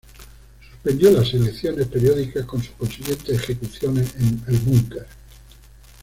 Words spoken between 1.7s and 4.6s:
periódicas con sus consiguientes ejecuciones en el